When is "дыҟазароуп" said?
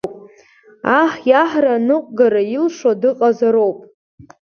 3.01-3.79